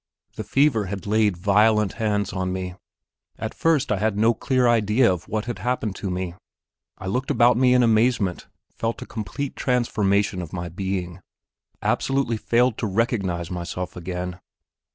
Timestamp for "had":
0.87-1.05, 3.99-4.17, 5.45-5.59